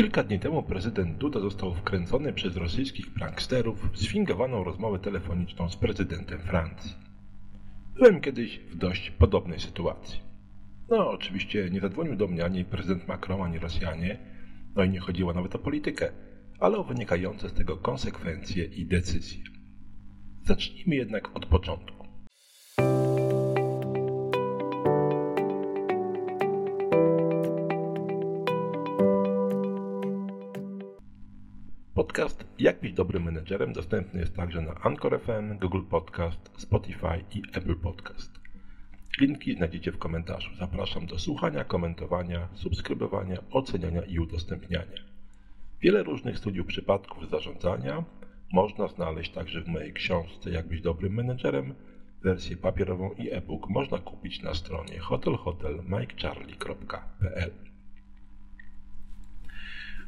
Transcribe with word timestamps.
Kilka 0.00 0.22
dni 0.22 0.38
temu 0.38 0.62
prezydent 0.62 1.18
Duda 1.18 1.40
został 1.40 1.74
wkręcony 1.74 2.32
przez 2.32 2.56
rosyjskich 2.56 3.14
pranksterów 3.14 3.92
w 3.92 3.98
sfingowaną 3.98 4.64
rozmowę 4.64 4.98
telefoniczną 4.98 5.68
z 5.70 5.76
prezydentem 5.76 6.38
Francji. 6.38 6.94
Byłem 7.94 8.20
kiedyś 8.20 8.58
w 8.58 8.76
dość 8.76 9.10
podobnej 9.10 9.60
sytuacji. 9.60 10.20
No, 10.90 11.10
oczywiście 11.10 11.70
nie 11.70 11.80
zadzwonił 11.80 12.16
do 12.16 12.28
mnie 12.28 12.44
ani 12.44 12.64
prezydent 12.64 13.08
Macron, 13.08 13.42
ani 13.42 13.58
Rosjanie, 13.58 14.18
no 14.76 14.84
i 14.84 14.90
nie 14.90 15.00
chodziło 15.00 15.32
nawet 15.32 15.54
o 15.54 15.58
politykę, 15.58 16.12
ale 16.60 16.78
o 16.78 16.84
wynikające 16.84 17.48
z 17.48 17.52
tego 17.52 17.76
konsekwencje 17.76 18.64
i 18.64 18.86
decyzje. 18.86 19.44
Zacznijmy 20.44 20.96
jednak 20.96 21.36
od 21.36 21.46
początku. 21.46 21.99
Podcast 32.00 32.44
Jak 32.58 32.80
być 32.80 32.92
dobrym 32.92 33.22
menedżerem 33.22 33.72
dostępny 33.72 34.20
jest 34.20 34.36
także 34.36 34.60
na 34.60 34.74
Anchor 34.74 35.20
FM, 35.20 35.58
Google 35.58 35.82
Podcast, 35.90 36.50
Spotify 36.56 37.24
i 37.34 37.42
Apple 37.52 37.76
Podcast. 37.76 38.40
Linki 39.20 39.56
znajdziecie 39.56 39.92
w 39.92 39.98
komentarzu. 39.98 40.50
Zapraszam 40.58 41.06
do 41.06 41.18
słuchania, 41.18 41.64
komentowania, 41.64 42.48
subskrybowania, 42.54 43.38
oceniania 43.50 44.02
i 44.02 44.18
udostępniania. 44.18 45.02
Wiele 45.80 46.02
różnych 46.02 46.38
studiów 46.38 46.66
przypadków 46.66 47.30
zarządzania 47.30 48.04
można 48.52 48.88
znaleźć 48.88 49.32
także 49.32 49.60
w 49.60 49.68
mojej 49.68 49.92
książce 49.92 50.50
Jak 50.50 50.68
być 50.68 50.82
dobrym 50.82 51.14
menedżerem. 51.14 51.74
Wersję 52.22 52.56
papierową 52.56 53.12
i 53.12 53.30
e-book 53.30 53.68
można 53.68 53.98
kupić 53.98 54.42
na 54.42 54.54
stronie 54.54 54.98
hotelhotelmikecharlie.pl. 54.98 57.69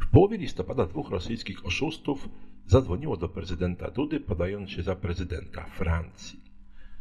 W 0.03 0.11
połowie 0.11 0.39
listopada 0.39 0.87
dwóch 0.87 1.11
rosyjskich 1.11 1.67
oszustów 1.67 2.29
zadzwoniło 2.67 3.17
do 3.17 3.29
prezydenta 3.29 3.91
Dudy, 3.91 4.21
podając 4.21 4.71
się 4.71 4.83
za 4.83 4.97
prezydenta 4.97 5.65
Francji. 5.65 6.41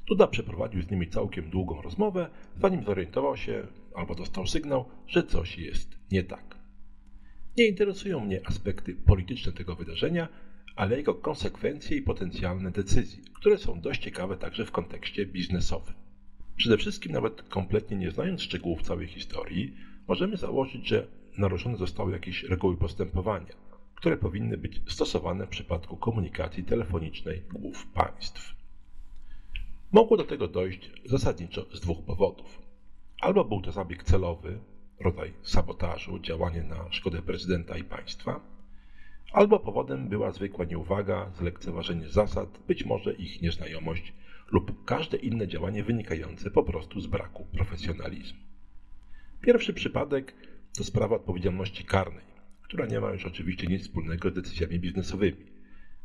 Duda 0.08 0.28
przeprowadził 0.28 0.82
z 0.82 0.92
nimi 0.92 1.08
całkiem 1.08 1.50
długą 1.50 1.82
rozmowę, 1.82 2.30
zanim 2.62 2.84
zorientował 2.84 3.38
się 3.38 3.68
albo 3.96 4.16
dostał 4.16 4.48
sygnał, 4.48 4.86
że 5.08 5.24
coś 5.24 5.58
jest 5.58 5.98
nie 6.12 6.24
tak. 6.24 6.56
Nie 7.58 7.68
interesują 7.68 8.20
mnie 8.20 8.48
aspekty 8.48 8.96
polityczne 8.96 9.52
tego 9.52 9.76
wydarzenia, 9.76 10.28
ale 10.76 10.98
jego 10.98 11.16
konsekwencje 11.16 11.98
i 11.98 12.02
potencjalne 12.02 12.72
decyzje, 12.72 13.24
które 13.34 13.58
są 13.58 13.82
dość 13.82 14.02
ciekawe 14.02 14.38
także 14.38 14.66
w 14.66 14.72
kontekście 14.72 15.26
biznesowym. 15.26 15.94
Przede 16.56 16.78
wszystkim, 16.78 17.12
nawet 17.12 17.44
kompletnie 17.44 17.98
nie 17.98 18.12
znając 18.12 18.42
szczegółów 18.42 18.82
całej 18.82 19.08
historii, 19.08 19.76
możemy 20.08 20.38
założyć, 20.38 20.88
że 20.88 21.08
naruszone 21.38 21.78
zostały 21.78 22.12
jakieś 22.12 22.44
reguły 22.44 22.78
postępowania, 22.78 23.54
które 23.96 24.18
powinny 24.18 24.58
być 24.58 24.82
stosowane 24.88 25.46
w 25.46 25.50
przypadku 25.50 25.98
komunikacji 25.98 26.64
telefonicznej 26.64 27.42
głów 27.54 27.88
państw. 27.88 28.56
Mogło 29.92 30.18
do 30.18 30.24
tego 30.24 30.48
dojść 30.48 30.92
zasadniczo 31.06 31.66
z 31.74 31.80
dwóch 31.80 32.06
powodów. 32.06 32.62
Albo 33.22 33.46
był 33.46 33.62
to 33.62 33.72
zabieg 33.72 34.04
celowy, 34.04 34.60
rodzaj 35.00 35.34
sabotażu, 35.42 36.20
działanie 36.20 36.64
na 36.64 36.92
szkodę 36.92 37.22
prezydenta 37.22 37.78
i 37.78 37.84
państwa, 37.84 38.40
albo 39.32 39.60
powodem 39.60 40.10
była 40.10 40.32
zwykła 40.32 40.66
nieuwaga, 40.66 41.32
zlekceważenie 41.38 42.10
zasad, 42.10 42.60
być 42.68 42.86
może 42.86 43.14
ich 43.14 43.42
nieznajomość 43.42 44.14
lub 44.52 44.86
każde 44.86 45.18
inne 45.18 45.48
działanie 45.48 45.84
wynikające 45.84 46.52
po 46.52 46.64
prostu 46.64 47.02
z 47.02 47.08
braku 47.08 47.46
profesjonalizmu. 47.46 48.40
Pierwszy 49.42 49.74
przypadek 49.74 50.34
to 50.78 50.84
sprawa 50.84 51.16
odpowiedzialności 51.16 51.84
karnej, 51.84 52.26
która 52.62 52.86
nie 52.86 53.00
ma 53.00 53.12
już 53.12 53.26
oczywiście 53.26 53.68
nic 53.68 53.82
wspólnego 53.82 54.30
z 54.30 54.34
decyzjami 54.34 54.80
biznesowymi, 54.80 55.46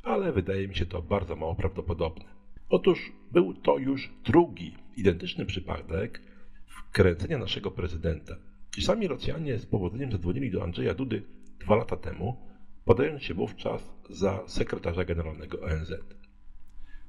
ale 0.02 0.32
wydaje 0.32 0.68
mi 0.68 0.74
się 0.74 0.86
to 0.86 1.02
bardzo 1.02 1.36
mało 1.36 1.54
prawdopodobne. 1.54 2.24
Otóż 2.68 3.12
był 3.32 3.54
to 3.54 3.78
już 3.78 4.12
drugi 4.24 4.74
identyczny 4.96 5.46
przypadek 5.46 6.22
wkręcenia 6.66 7.38
naszego 7.38 7.70
prezydenta. 7.70 8.36
Ci 8.74 8.82
sami 8.82 9.08
Rosjanie 9.08 9.58
z 9.58 9.66
powodzeniem 9.66 10.12
zadzwonili 10.12 10.50
do 10.50 10.62
Andrzeja 10.62 10.94
Dudy 10.94 11.22
dwa 11.60 11.76
lata 11.76 11.96
temu, 11.96 12.36
podając 12.84 13.22
się 13.22 13.34
wówczas 13.34 13.92
za 14.10 14.42
sekretarza 14.46 15.04
generalnego 15.04 15.60
ONZ. 15.60 15.92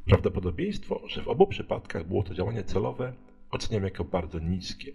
Prawdopodobieństwo, 0.05 1.01
że 1.07 1.21
w 1.23 1.27
obu 1.27 1.47
przypadkach 1.47 2.07
było 2.07 2.23
to 2.23 2.33
działanie 2.33 2.63
celowe, 2.63 3.13
oceniam 3.51 3.83
jako 3.83 4.03
bardzo 4.03 4.39
niskie. 4.39 4.93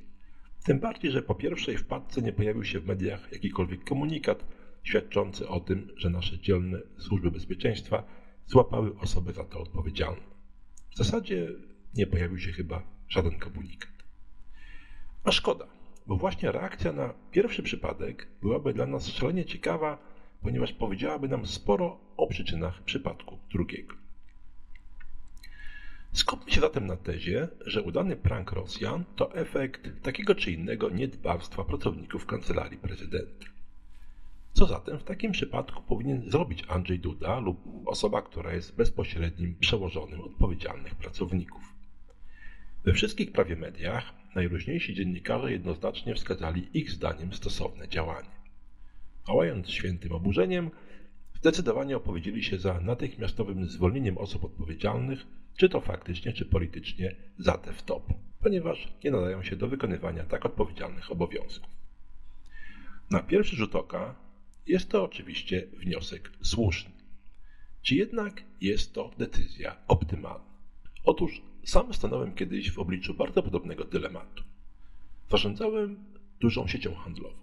Tym 0.65 0.81
bardziej, 0.81 1.11
że 1.11 1.23
po 1.23 1.35
pierwszej 1.35 1.77
wpadce 1.77 2.23
nie 2.23 2.33
pojawił 2.33 2.65
się 2.65 2.81
w 2.81 2.87
mediach 2.87 3.33
jakikolwiek 3.33 3.85
komunikat 3.85 4.47
świadczący 4.83 5.49
o 5.49 5.61
tym, 5.61 5.89
że 5.97 6.11
nasze 6.11 6.39
dzielne 6.39 6.79
służby 6.99 7.31
bezpieczeństwa 7.31 8.03
złapały 8.47 8.99
osobę 8.99 9.33
za 9.33 9.45
to 9.45 9.61
odpowiedzialną. 9.61 10.23
W 10.91 10.97
zasadzie 10.97 11.49
nie 11.95 12.07
pojawił 12.07 12.39
się 12.39 12.53
chyba 12.53 12.83
żaden 13.09 13.39
komunikat. 13.39 13.91
A 15.25 15.33
szkoda, 15.33 15.67
bo 16.07 16.17
właśnie 16.17 16.53
reakcja 16.53 16.93
na 16.93 17.15
pierwszy 17.31 17.63
przypadek 17.63 18.29
byłaby 18.43 18.73
dla 18.73 18.87
nas 18.87 19.09
szalenie 19.09 19.45
ciekawa, 19.45 19.99
ponieważ 20.43 20.73
powiedziałaby 20.73 21.29
nam 21.29 21.47
sporo 21.47 22.01
o 22.17 22.27
przyczynach 22.27 22.83
przypadku 22.83 23.39
drugiego. 23.53 24.02
Skupmy 26.13 26.53
się 26.53 26.61
zatem 26.61 26.87
na 26.87 26.97
tezie, 26.97 27.49
że 27.67 27.83
udany 27.83 28.17
prank 28.17 28.53
Rosjan 28.53 29.05
to 29.17 29.35
efekt 29.35 30.03
takiego 30.03 30.35
czy 30.35 30.53
innego 30.53 30.91
niedbawstwa 30.91 31.65
pracowników 31.65 32.27
kancelarii 32.27 32.79
prezydenta. 32.79 33.47
Co 34.53 34.67
zatem 34.67 34.99
w 34.99 35.05
takim 35.05 35.33
przypadku 35.33 35.83
powinien 35.83 36.31
zrobić 36.31 36.65
Andrzej 36.69 36.99
Duda 36.99 37.41
lub 37.41 37.59
osoba, 37.87 38.23
która 38.23 38.53
jest 38.53 38.77
bezpośrednim 38.77 39.55
przełożonym 39.61 40.21
odpowiedzialnych 40.21 40.95
pracowników? 40.95 41.63
We 42.85 42.93
wszystkich 42.93 43.33
prawie 43.33 43.57
mediach 43.57 44.13
najróżniejsi 44.35 44.95
dziennikarze 44.95 45.53
jednoznacznie 45.53 46.15
wskazali 46.15 46.79
ich 46.79 46.91
zdaniem 46.91 47.33
stosowne 47.33 47.89
działanie. 47.89 48.31
Pałając 49.27 49.71
świętym 49.71 50.13
oburzeniem, 50.13 50.71
zdecydowanie 51.43 51.97
opowiedzieli 51.97 52.45
się 52.45 52.59
za 52.59 52.81
natychmiastowym 52.81 53.67
zwolnieniem 53.67 54.19
osób 54.19 54.45
odpowiedzialnych 54.45 55.27
czy 55.57 55.69
to 55.69 55.81
faktycznie, 55.81 56.33
czy 56.33 56.45
politycznie, 56.45 57.17
za 57.39 57.59
te 57.59 57.73
w 57.73 57.83
top, 57.83 58.13
ponieważ 58.41 58.93
nie 59.05 59.11
nadają 59.11 59.43
się 59.43 59.57
do 59.57 59.69
wykonywania 59.69 60.25
tak 60.25 60.47
odpowiedzialnych 60.47 61.13
obowiązków. 61.13 61.71
Na 63.11 63.23
pierwszy 63.23 63.57
rzut 63.57 63.75
oka 63.75 64.15
jest 64.67 64.89
to 64.89 65.05
oczywiście 65.05 65.67
wniosek 65.73 66.31
słuszny. 66.43 66.91
Czy 67.83 67.95
jednak 67.95 68.43
jest 68.61 68.95
to 68.95 69.11
decyzja 69.19 69.77
optymalna? 69.89 70.53
Otóż 71.05 71.43
sam 71.65 71.95
stanąłem 71.95 72.35
kiedyś 72.35 72.71
w 72.71 72.79
obliczu 72.79 73.15
bardzo 73.15 73.43
podobnego 73.43 73.85
dylematu. 73.85 74.45
Zarządzałem 75.31 76.05
dużą 76.41 76.67
siecią 76.67 76.95
handlową 76.95 77.37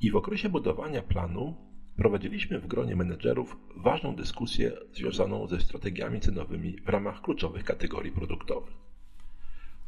i 0.00 0.10
w 0.10 0.16
okresie 0.16 0.48
budowania 0.48 1.02
planu 1.02 1.71
prowadziliśmy 1.96 2.58
w 2.58 2.66
gronie 2.66 2.96
menedżerów 2.96 3.56
ważną 3.76 4.16
dyskusję 4.16 4.72
związaną 4.92 5.46
ze 5.46 5.60
strategiami 5.60 6.20
cenowymi 6.20 6.80
w 6.80 6.88
ramach 6.88 7.22
kluczowych 7.22 7.64
kategorii 7.64 8.12
produktowych. 8.12 8.74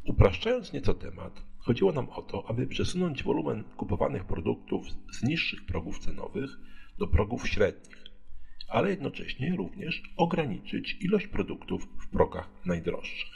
Upraszczając 0.03 0.73
nieco 0.73 0.93
temat, 0.93 1.43
chodziło 1.57 1.91
nam 1.91 2.09
o 2.09 2.21
to, 2.21 2.49
aby 2.49 2.67
przesunąć 2.67 3.23
wolumen 3.23 3.63
kupowanych 3.77 4.25
produktów 4.25 4.87
z 5.11 5.23
niższych 5.23 5.65
progów 5.65 5.99
cenowych 5.99 6.49
do 6.97 7.07
progów 7.07 7.47
średnich, 7.49 8.03
ale 8.67 8.89
jednocześnie 8.89 9.55
również 9.55 10.03
ograniczyć 10.17 10.97
ilość 11.01 11.27
produktów 11.27 11.87
w 11.99 12.09
progach 12.09 12.49
najdroższych. 12.65 13.35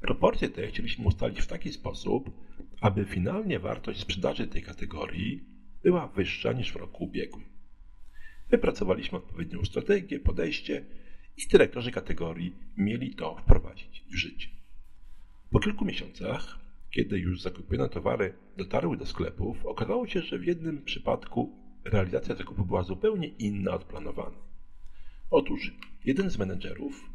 Proporcje 0.00 0.48
te 0.48 0.66
chcieliśmy 0.66 1.04
ustalić 1.04 1.40
w 1.40 1.46
taki 1.46 1.72
sposób, 1.72 2.30
aby 2.80 3.04
finalnie 3.04 3.58
wartość 3.58 4.00
sprzedaży 4.00 4.46
tej 4.46 4.62
kategorii 4.62 5.57
była 5.88 6.06
wyższa 6.06 6.52
niż 6.52 6.72
w 6.72 6.76
roku 6.76 7.04
ubiegłym. 7.04 7.44
Wypracowaliśmy 8.50 9.18
odpowiednią 9.18 9.64
strategię, 9.64 10.20
podejście 10.20 10.84
i 11.36 11.48
dyrektorzy 11.48 11.90
kategorii 11.90 12.54
mieli 12.76 13.14
to 13.14 13.36
wprowadzić 13.36 14.04
w 14.10 14.14
życie. 14.14 14.48
Po 15.50 15.60
kilku 15.60 15.84
miesiącach, 15.84 16.58
kiedy 16.90 17.18
już 17.18 17.42
zakupione 17.42 17.88
towary 17.88 18.34
dotarły 18.56 18.96
do 18.96 19.06
sklepów, 19.06 19.66
okazało 19.66 20.06
się, 20.06 20.20
że 20.20 20.38
w 20.38 20.46
jednym 20.46 20.84
przypadku 20.84 21.52
realizacja 21.84 22.34
zakupu 22.34 22.64
była 22.64 22.82
zupełnie 22.82 23.28
inna 23.28 23.70
od 23.72 23.84
planowanej. 23.84 24.40
Otóż 25.30 25.74
jeden 26.04 26.30
z 26.30 26.38
menedżerów 26.38 27.10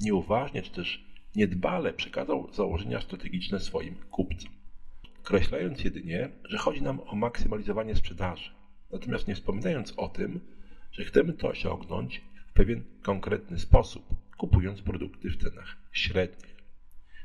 nieuważnie 0.00 0.62
czy 0.62 0.70
też 0.70 1.04
niedbale 1.36 1.92
przekazał 1.92 2.52
założenia 2.52 3.00
strategiczne 3.00 3.60
swoim 3.60 3.94
kupcom 4.10 4.55
określając 5.26 5.84
jedynie, 5.84 6.28
że 6.44 6.58
chodzi 6.58 6.82
nam 6.82 7.00
o 7.00 7.14
maksymalizowanie 7.14 7.94
sprzedaży, 7.94 8.50
natomiast 8.92 9.28
nie 9.28 9.34
wspominając 9.34 9.92
o 9.96 10.08
tym, 10.08 10.40
że 10.92 11.04
chcemy 11.04 11.32
to 11.32 11.48
osiągnąć 11.48 12.22
w 12.48 12.52
pewien 12.52 12.84
konkretny 13.02 13.58
sposób, 13.58 14.14
kupując 14.36 14.82
produkty 14.82 15.30
w 15.30 15.36
cenach 15.36 15.76
średnich. 15.92 16.56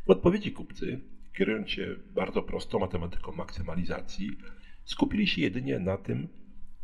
W 0.08 0.10
odpowiedzi 0.10 0.52
kupcy, 0.52 1.02
kierując 1.38 1.70
się 1.70 1.96
bardzo 2.16 2.42
prostą 2.42 2.80
matematyką 2.80 3.32
maksymalizacji, 3.32 4.38
skupili 4.84 5.28
się 5.28 5.42
jedynie 5.42 5.80
na 5.80 5.98
tym, 5.98 6.28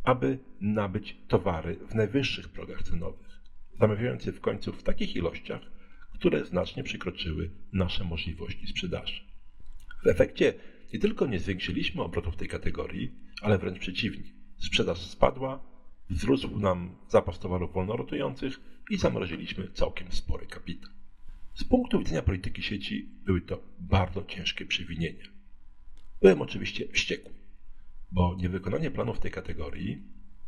aby 0.04 0.40
nabyć 0.62 1.18
towary 1.28 1.76
w 1.76 1.96
najwyższych 1.96 2.50
progach 2.50 2.84
cenowych, 2.84 3.42
zamawiając 3.80 4.26
je 4.26 4.32
w 4.32 4.42
końcu 4.42 4.74
w 4.74 4.84
takich 4.84 5.16
ilościach, 5.16 5.62
które 6.14 6.46
znacznie 6.46 6.84
przekroczyły 6.84 7.50
nasze 7.74 8.04
możliwości 8.04 8.68
sprzedaży. 8.68 9.22
W 10.04 10.08
efekcie 10.08 10.54
nie 10.94 11.00
tylko 11.00 11.28
nie 11.28 11.40
zwiększyliśmy 11.40 12.02
obrotów 12.02 12.36
tej 12.36 12.48
kategorii, 12.48 13.12
ale 13.42 13.58
wręcz 13.58 13.80
przeciwnie. 13.80 14.24
Sprzedaż 14.58 15.00
spadła, 15.00 15.64
wzrósł 16.10 16.60
nam 16.60 16.96
zapas 17.10 17.40
towarów 17.40 17.74
wolnorotujących 17.74 18.60
i 18.90 18.98
zamroziliśmy 18.98 19.72
całkiem 19.74 20.12
spory 20.12 20.46
kapitał. 20.46 20.92
Z 21.54 21.64
punktu 21.64 22.00
widzenia 22.00 22.22
polityki 22.22 22.64
sieci 22.64 23.10
były 23.26 23.42
to 23.42 23.64
bardzo 23.80 24.24
ciężkie 24.24 24.66
przewinienia. 24.66 25.26
Byłem 26.22 26.42
oczywiście 26.42 26.88
wściekły, 26.88 27.34
bo 28.12 28.36
niewykonanie 28.36 28.92
planu 28.92 29.14
w 29.14 29.20
tej 29.20 29.32
kategorii 29.32 30.04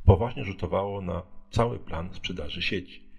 poważnie 0.06 0.46
rzutowało 0.46 1.02
na 1.02 1.24
cały 1.52 1.80
plan 1.80 2.14
sprzedaży 2.14 2.62
sieci 2.62 3.10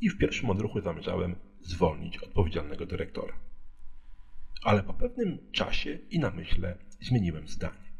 i 0.00 0.10
w 0.10 0.18
pierwszym 0.18 0.50
odruchu 0.50 0.80
zamierzałem 0.80 1.36
zwolnić 1.60 2.18
odpowiedzialnego 2.18 2.86
dyrektora. 2.86 3.49
Ale 4.62 4.82
po 4.82 4.94
pewnym 4.94 5.38
czasie 5.52 5.98
i 6.10 6.18
namyśle 6.18 6.76
zmieniłem 7.00 7.48
zdanie. 7.48 7.90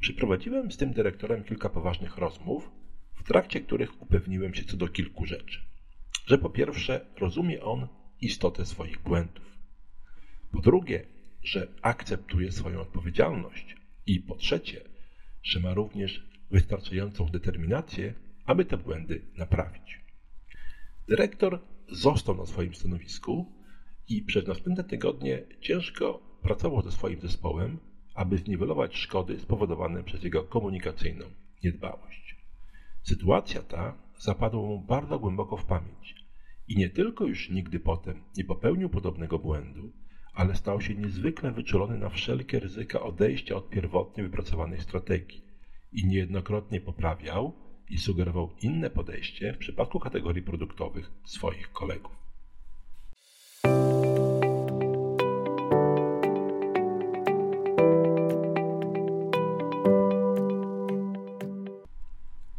Przeprowadziłem 0.00 0.72
z 0.72 0.76
tym 0.76 0.92
dyrektorem 0.92 1.44
kilka 1.44 1.68
poważnych 1.68 2.18
rozmów, 2.18 2.70
w 3.14 3.22
trakcie 3.22 3.60
których 3.60 4.02
upewniłem 4.02 4.54
się 4.54 4.64
co 4.64 4.76
do 4.76 4.88
kilku 4.88 5.26
rzeczy. 5.26 5.60
Że 6.26 6.38
po 6.38 6.50
pierwsze 6.50 7.06
rozumie 7.20 7.62
on 7.62 7.88
istotę 8.20 8.66
swoich 8.66 9.02
błędów. 9.02 9.58
Po 10.52 10.60
drugie, 10.60 11.06
że 11.42 11.68
akceptuje 11.82 12.52
swoją 12.52 12.80
odpowiedzialność. 12.80 13.76
I 14.06 14.20
po 14.20 14.34
trzecie, 14.34 14.80
że 15.42 15.60
ma 15.60 15.74
również 15.74 16.26
wystarczającą 16.50 17.26
determinację, 17.26 18.14
aby 18.46 18.64
te 18.64 18.76
błędy 18.76 19.22
naprawić. 19.36 20.00
Dyrektor 21.08 21.60
został 21.88 22.36
na 22.36 22.46
swoim 22.46 22.74
stanowisku 22.74 23.52
i 24.08 24.22
przez 24.22 24.46
następne 24.46 24.84
tygodnie 24.84 25.42
ciężko 25.60 26.20
pracował 26.42 26.82
ze 26.82 26.92
swoim 26.92 27.20
zespołem, 27.20 27.78
aby 28.14 28.38
zniwelować 28.38 28.96
szkody 28.96 29.40
spowodowane 29.40 30.02
przez 30.02 30.24
jego 30.24 30.42
komunikacyjną 30.42 31.24
niedbałość. 31.64 32.36
Sytuacja 33.02 33.62
ta 33.62 33.98
zapadła 34.18 34.62
mu 34.62 34.80
bardzo 34.80 35.18
głęboko 35.18 35.56
w 35.56 35.64
pamięć 35.64 36.24
i 36.68 36.76
nie 36.76 36.90
tylko 36.90 37.24
już 37.26 37.50
nigdy 37.50 37.80
potem 37.80 38.22
nie 38.36 38.44
popełnił 38.44 38.88
podobnego 38.88 39.38
błędu, 39.38 39.92
ale 40.34 40.54
stał 40.54 40.80
się 40.80 40.94
niezwykle 40.94 41.52
wyczulony 41.52 41.98
na 41.98 42.08
wszelkie 42.08 42.60
ryzyka 42.60 43.00
odejścia 43.00 43.56
od 43.56 43.70
pierwotnie 43.70 44.22
wypracowanej 44.22 44.80
strategii 44.80 45.44
i 45.92 46.06
niejednokrotnie 46.06 46.80
poprawiał 46.80 47.52
i 47.90 47.98
sugerował 47.98 48.50
inne 48.62 48.90
podejście 48.90 49.52
w 49.52 49.58
przypadku 49.58 50.00
kategorii 50.00 50.42
produktowych 50.42 51.10
swoich 51.24 51.72
kolegów. 51.72 52.23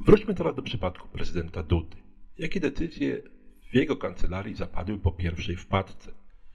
Wróćmy 0.06 0.34
teraz 0.34 0.56
do 0.56 0.62
przypadku 0.62 1.08
prezydenta 1.08 1.64
Dudy. 1.64 1.98
Jakie 2.38 2.60
decyzje 2.60 3.22
w 3.72 3.76
jego 3.76 3.98
kancelarii 3.98 4.56
zapadły 4.56 5.00
po 5.00 5.12
pierwszej 5.12 5.56
wpadce? 5.56 6.12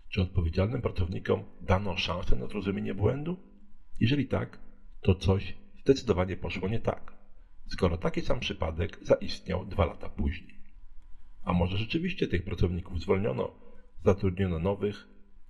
Czy 0.08 0.22
odpowiedzialnym 0.22 0.82
pracownikom 0.82 1.44
dano 1.60 1.96
szansę 1.96 2.36
na 2.36 2.46
zrozumienie 2.46 2.94
błędu? 2.94 3.36
Jeżeli 4.00 4.26
tak, 4.26 4.58
to 5.00 5.14
coś 5.14 5.54
zdecydowanie 5.80 6.36
poszło 6.36 6.68
nie 6.68 6.80
tak, 6.80 7.12
skoro 7.68 7.98
taki 7.98 8.20
sam 8.20 8.40
przypadek 8.40 8.98
zaistniał 9.02 9.66
dwa 9.66 9.84
lata 9.84 10.08
później. 10.08 10.60
A 11.44 11.52
może 11.52 11.76
rzeczywiście 11.76 12.28
tych 12.28 12.44
pracowników 12.44 13.00
zwolniono, 13.00 13.54
zatrudniono 14.04 14.58
nowych 14.58 15.08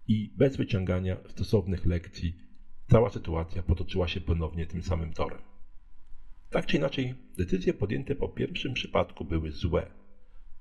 i 0.08 0.34
bez 0.38 0.56
wyciągania 0.56 1.16
stosownych 1.28 1.86
lekcji 1.86 2.36
cała 2.90 3.10
sytuacja 3.10 3.62
potoczyła 3.62 4.08
się 4.08 4.20
ponownie 4.20 4.66
tym 4.66 4.82
samym 4.82 5.12
torem. 5.12 5.49
Tak 6.50 6.66
czy 6.66 6.76
inaczej, 6.76 7.14
decyzje 7.38 7.74
podjęte 7.74 8.14
po 8.14 8.28
pierwszym 8.28 8.74
przypadku 8.74 9.24
były 9.24 9.52
złe. 9.52 9.90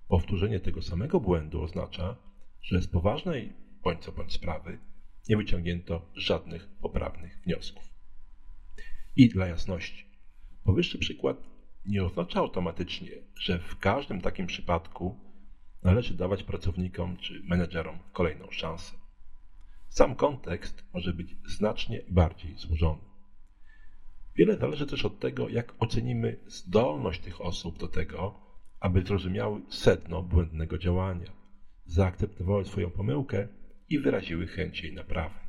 Powtórzenie 0.08 0.60
tego 0.60 0.82
samego 0.82 1.20
błędu 1.20 1.62
oznacza, 1.62 2.16
że 2.62 2.82
z 2.82 2.88
poważnej 2.88 3.54
bądź 3.84 4.00
co 4.00 4.12
bądź 4.12 4.34
sprawy 4.34 4.80
nie 5.30 5.38
wyciągnięto 5.38 6.12
żadnych 6.16 6.70
poprawnych 6.82 7.42
wniosków. 7.46 7.84
I 9.16 9.30
dla 9.30 9.48
jasności, 9.48 10.06
powyższy 10.64 11.00
przykład 11.00 11.38
nie 11.86 12.04
oznacza 12.04 12.40
automatycznie, 12.40 13.12
że 13.36 13.60
w 13.60 13.80
każdym 13.80 14.22
takim 14.22 14.48
przypadku 14.48 15.20
należy 15.84 16.14
dawać 16.14 16.44
pracownikom 16.44 17.18
czy 17.18 17.44
menedżerom 17.44 18.00
kolejną 18.14 18.52
szansę. 18.52 18.96
Sam 19.90 20.16
kontekst 20.16 20.84
może 20.94 21.14
być 21.14 21.36
znacznie 21.48 22.02
bardziej 22.10 22.58
złożony. 22.58 23.09
Wiele 24.40 24.58
zależy 24.58 24.88
też 24.88 25.06
od 25.06 25.20
tego, 25.20 25.50
jak 25.50 25.74
ocenimy 25.80 26.38
zdolność 26.48 27.22
tych 27.22 27.42
osób 27.42 27.78
do 27.78 27.88
tego, 27.88 28.40
aby 28.80 29.02
zrozumiały 29.02 29.62
sedno 29.70 30.24
błędnego 30.24 30.78
działania, 30.78 31.32
zaakceptowały 31.86 32.66
swoją 32.66 32.90
pomyłkę 32.90 33.48
i 33.90 34.00
wyraziły 34.00 34.48
chęć 34.48 34.84
jej 34.84 34.94
naprawy. 34.94 35.40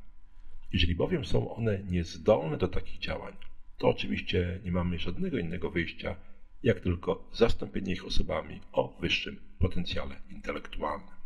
Jeżeli 0.73 0.95
bowiem 0.95 1.25
są 1.25 1.55
one 1.55 1.83
niezdolne 1.83 2.57
do 2.57 2.69
takich 2.69 2.99
działań, 2.99 3.37
to 3.79 3.89
oczywiście 3.89 4.61
nie 4.65 4.73
mamy 4.73 4.99
żadnego 4.99 5.39
innego 5.39 5.71
wyjścia, 5.71 6.17
jak 6.63 6.81
tylko 6.81 7.29
zastąpienie 7.33 7.93
ich 7.93 8.07
osobami 8.07 8.61
o 8.73 8.97
wyższym 9.01 9.37
potencjale 9.59 10.17
intelektualnym. 10.31 11.17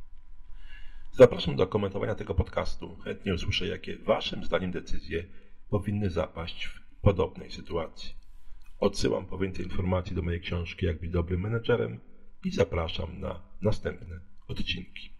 Zapraszam 1.12 1.56
do 1.56 1.66
komentowania 1.66 2.14
tego 2.14 2.34
podcastu. 2.34 2.96
Chętnie 2.96 3.34
usłyszę, 3.34 3.66
jakie 3.66 3.96
Waszym 3.96 4.44
zdaniem 4.44 4.70
decyzje 4.70 5.24
powinny 5.70 6.10
zapaść 6.10 6.66
w 6.66 6.83
podobnej 7.04 7.50
sytuacji. 7.50 8.14
Odsyłam 8.78 9.26
po 9.26 9.38
więcej 9.38 9.64
informacji 9.64 10.16
do 10.16 10.22
mojej 10.22 10.40
książki 10.40 10.86
Jak 10.86 11.00
być 11.00 11.10
dobrym 11.10 11.40
menedżerem 11.40 12.00
i 12.44 12.50
zapraszam 12.50 13.20
na 13.20 13.42
następne 13.62 14.20
odcinki. 14.48 15.13